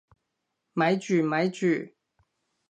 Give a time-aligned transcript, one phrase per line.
[0.73, 1.67] 咪住咪住！